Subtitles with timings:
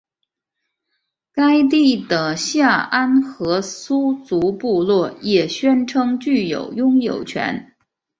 [1.31, 7.75] 该地的夏安河苏族部落也宣称具有拥有权。